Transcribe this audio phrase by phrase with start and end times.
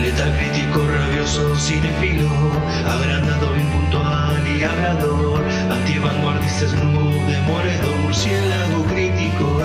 [0.00, 2.28] Letal crítico, rabioso, cinefilo,
[2.86, 6.66] agrandado, impuntual y hablador, antivanguardista,
[8.02, 9.60] murciélago crítico,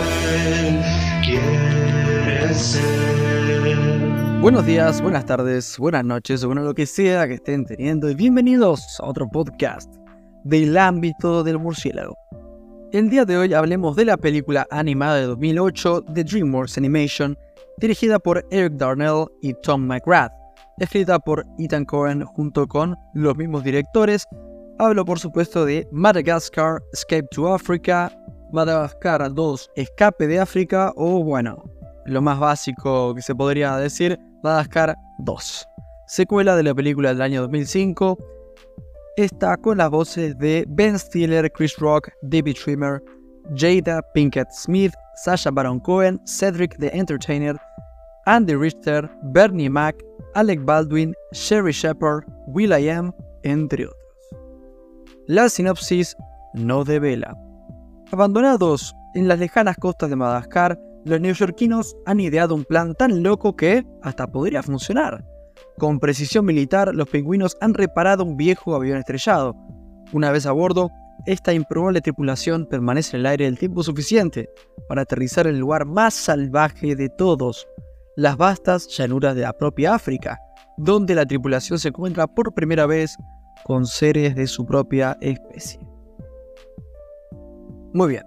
[0.48, 0.82] él
[1.24, 4.40] quiere ser.
[4.40, 8.16] Buenos días, buenas tardes, buenas noches, o bueno, lo que sea que estén teniendo, y
[8.16, 9.94] bienvenidos a otro podcast
[10.44, 12.16] del ámbito del murciélago.
[12.92, 17.38] El día de hoy hablemos de la película animada de 2008 de DreamWorks Animation,
[17.80, 20.32] dirigida por Eric Darnell y Tom McGrath,
[20.80, 24.26] escrita por Ethan Cohen junto con los mismos directores.
[24.80, 28.12] Hablo por supuesto de Madagascar, Escape to Africa,
[28.52, 31.64] Madagascar 2, Escape de África o bueno,
[32.06, 35.68] lo más básico que se podría decir, Madagascar 2,
[36.08, 38.18] secuela de la película del año 2005
[39.24, 43.02] está con las voces de Ben Stiller, Chris Rock, David Schwimmer,
[43.56, 47.56] Jada Pinkett Smith, Sasha Baron Cohen, Cedric the Entertainer,
[48.26, 49.96] Andy Richter, Bernie Mac,
[50.36, 53.12] Alec Baldwin, Sherry Shepard, Will.i.am,
[53.44, 54.00] entre otros.
[55.28, 56.16] La sinopsis
[56.54, 57.38] no devela.
[58.12, 63.56] Abandonados en las lejanas costas de Madagascar, los neoyorquinos han ideado un plan tan loco
[63.56, 65.26] que hasta podría funcionar.
[65.78, 69.56] Con precisión militar, los pingüinos han reparado un viejo avión estrellado.
[70.12, 70.90] Una vez a bordo,
[71.26, 74.50] esta improbable tripulación permanece en el aire el tiempo suficiente
[74.88, 77.68] para aterrizar en el lugar más salvaje de todos,
[78.16, 80.40] las vastas llanuras de la propia África,
[80.78, 83.16] donde la tripulación se encuentra por primera vez
[83.66, 85.80] con seres de su propia especie.
[87.94, 88.24] Muy bien,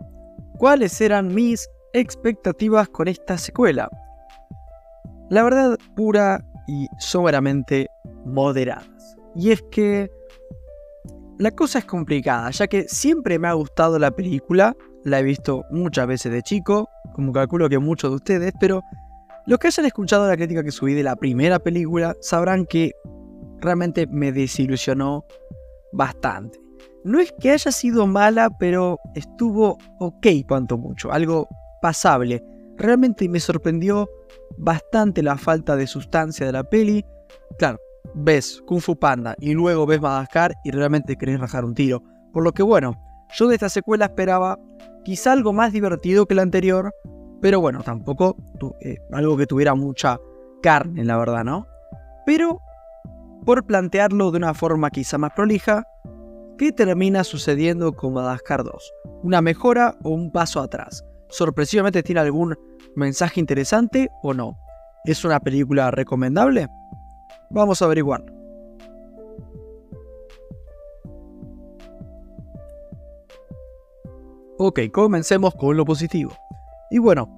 [0.58, 3.88] ¿cuáles eran mis expectativas con esta secuela?
[5.30, 7.86] La verdad, pura y soberamente
[8.24, 9.16] moderadas.
[9.34, 10.10] Y es que
[11.42, 15.64] la cosa es complicada, ya que siempre me ha gustado la película, la he visto
[15.72, 18.80] muchas veces de chico, como calculo que muchos de ustedes, pero
[19.46, 22.92] los que hayan escuchado la crítica que subí de la primera película sabrán que
[23.58, 25.24] realmente me desilusionó
[25.92, 26.60] bastante.
[27.02, 31.48] No es que haya sido mala, pero estuvo ok cuanto mucho, algo
[31.80, 32.40] pasable.
[32.76, 34.08] Realmente me sorprendió
[34.58, 37.04] bastante la falta de sustancia de la peli.
[37.58, 37.80] Claro,
[38.14, 42.02] ves Kung Fu Panda y luego ves Madagascar y realmente querés rajar un tiro.
[42.32, 43.00] Por lo que bueno,
[43.34, 44.58] yo de esta secuela esperaba
[45.04, 46.92] quizá algo más divertido que la anterior,
[47.40, 48.36] pero bueno, tampoco
[48.80, 50.18] eh, algo que tuviera mucha
[50.62, 51.66] carne, la verdad, ¿no?
[52.24, 52.60] Pero,
[53.44, 55.84] por plantearlo de una forma quizá más prolija,
[56.56, 58.92] ¿qué termina sucediendo con Madagascar 2?
[59.22, 61.04] ¿Una mejora o un paso atrás?
[61.28, 62.54] ¿Sorpresivamente tiene algún
[62.94, 64.56] mensaje interesante o no?
[65.04, 66.68] ¿Es una película recomendable?
[67.52, 68.24] Vamos a averiguar.
[74.58, 76.32] Ok, comencemos con lo positivo.
[76.90, 77.28] Y bueno,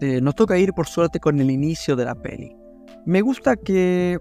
[0.00, 2.56] eh, nos toca ir por suerte con el inicio de la peli.
[3.06, 4.18] Me gusta que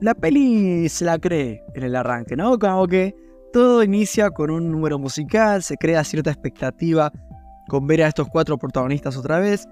[0.00, 2.58] la peli se la cree en el arranque, ¿no?
[2.58, 3.14] Como que
[3.52, 7.12] todo inicia con un número musical, se crea cierta expectativa
[7.68, 9.66] con ver a estos cuatro protagonistas otra vez.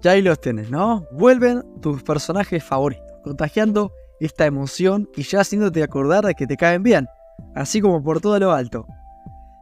[0.00, 1.06] Ya ahí los tenés, ¿no?
[1.12, 6.84] Vuelven tus personajes favoritos, contagiando esta emoción y ya haciéndote acordar de que te caen
[6.84, 7.08] bien,
[7.56, 8.86] así como por todo lo alto.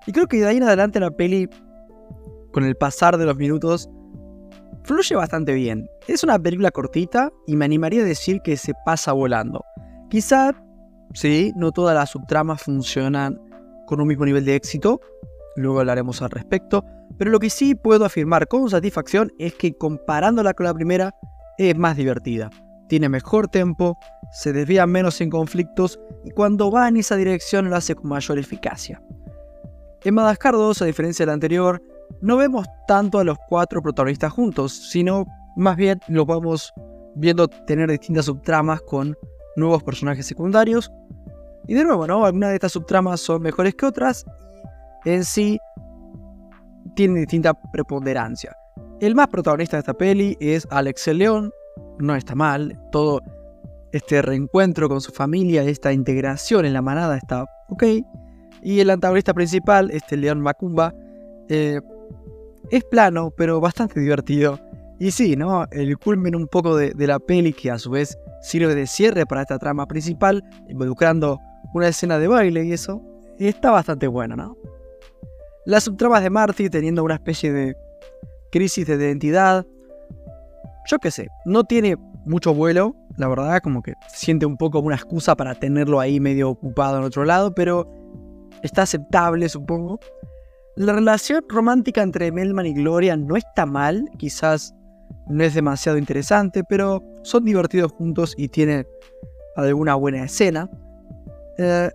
[0.07, 1.49] Y creo que de ahí en adelante la peli,
[2.53, 3.89] con el pasar de los minutos,
[4.83, 5.89] fluye bastante bien.
[6.07, 9.65] Es una película cortita y me animaría a decir que se pasa volando.
[10.11, 10.53] Quizá,
[11.15, 13.41] sí, no todas las subtramas funcionan
[13.87, 15.01] con un mismo nivel de éxito,
[15.57, 16.85] luego hablaremos al respecto,
[17.17, 21.15] pero lo que sí puedo afirmar con satisfacción es que comparándola con la primera
[21.57, 22.51] es más divertida.
[22.89, 23.99] Tiene mejor tempo,
[24.33, 28.39] se desvía menos en conflictos y cuando va en esa dirección lo hace con mayor
[28.39, 29.03] eficacia.
[30.05, 31.83] En Madagascar 2, a diferencia de la anterior,
[32.21, 35.25] no vemos tanto a los cuatro protagonistas juntos, sino
[35.57, 36.73] más bien los vamos
[37.15, 39.17] viendo tener distintas subtramas con
[39.57, 40.91] nuevos personajes secundarios.
[41.67, 42.05] Y de nuevo.
[42.05, 44.25] Algunas de estas subtramas son mejores que otras
[45.05, 45.59] en sí
[46.95, 48.55] tiene distinta preponderancia.
[49.01, 51.53] El más protagonista de esta peli es Alex el León,
[51.99, 53.21] no está mal, todo
[53.93, 57.85] este reencuentro con su familia, esta integración en la manada está ok.
[58.63, 60.95] Y el antagonista principal, este León Macumba,
[61.49, 61.81] eh,
[62.71, 64.59] es plano, pero bastante divertido.
[64.99, 65.67] Y sí, ¿no?
[65.71, 69.43] El culmen un poco de, la peli que a su vez sirve de cierre para
[69.43, 71.39] esta trama principal, involucrando
[71.73, 73.03] una escena de baile y eso,
[73.39, 74.57] está bastante bueno, ¿no?
[75.67, 77.77] Las subtramas de Marty teniendo una especie de
[78.51, 79.67] crisis de identidad.
[80.87, 81.97] Yo qué sé, no tiene
[82.27, 86.51] mucho vuelo, la verdad, como que siente un poco una excusa para tenerlo ahí medio
[86.51, 87.89] ocupado en otro lado, pero
[88.63, 89.99] está aceptable, supongo.
[90.77, 94.75] La relación romántica entre Melman y Gloria no está mal, quizás
[95.29, 98.87] no es demasiado interesante, pero son divertidos juntos y tienen
[99.57, 100.69] alguna buena escena.
[101.59, 101.91] Eh,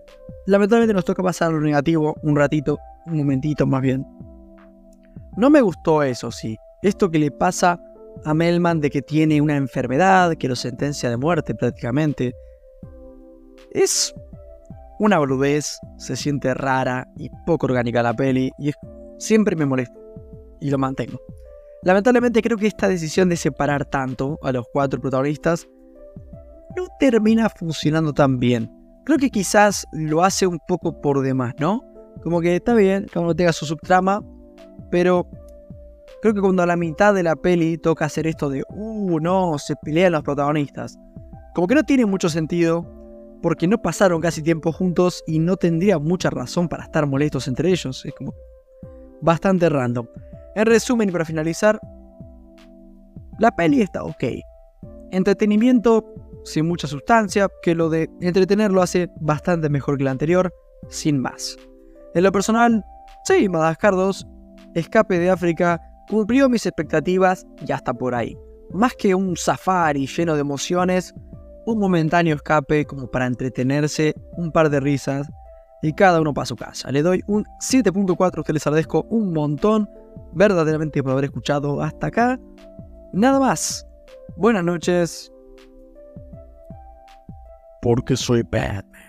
[0.46, 4.06] lamentablemente nos toca pasar lo negativo un ratito, un momentito más bien.
[5.36, 6.56] No me gustó eso, sí.
[6.82, 7.78] Esto que le pasa
[8.24, 12.34] a Melman de que tiene una enfermedad que lo sentencia de muerte prácticamente.
[13.72, 14.14] Es
[14.98, 18.72] una boludez, se siente rara y poco orgánica la peli y
[19.18, 19.98] siempre me molesta
[20.60, 21.18] y lo mantengo.
[21.82, 25.66] Lamentablemente creo que esta decisión de separar tanto a los cuatro protagonistas
[26.76, 28.70] no termina funcionando tan bien.
[29.04, 31.82] Creo que quizás lo hace un poco por demás, ¿no?
[32.22, 34.22] Como que está bien, que uno tenga su subtrama,
[34.90, 35.26] pero
[36.22, 39.58] creo que cuando a la mitad de la peli toca hacer esto de, uh, no,
[39.58, 40.98] se pelean los protagonistas,
[41.54, 42.86] como que no tiene mucho sentido,
[43.42, 47.70] porque no pasaron casi tiempo juntos y no tendría mucha razón para estar molestos entre
[47.70, 48.04] ellos.
[48.04, 48.34] Es como
[49.22, 50.06] bastante random.
[50.54, 51.80] En resumen y para finalizar,
[53.38, 54.24] la peli está ok.
[55.10, 56.04] Entretenimiento
[56.44, 60.52] sin mucha sustancia, que lo de entretenerlo hace bastante mejor que la anterior,
[60.88, 61.56] sin más.
[62.14, 62.84] En lo personal,
[63.24, 64.26] sí, Madagascar 2,
[64.74, 68.36] Escape de África, cumplió mis expectativas y hasta por ahí.
[68.72, 71.14] Más que un safari lleno de emociones,
[71.66, 75.28] un momentáneo escape como para entretenerse, un par de risas
[75.82, 76.90] y cada uno para su casa.
[76.90, 79.88] Le doy un 7.4 que les agradezco un montón
[80.32, 82.40] verdaderamente por haber escuchado hasta acá.
[83.12, 83.86] Nada más.
[84.36, 85.32] Buenas noches.
[87.82, 88.99] Porque soy Batman.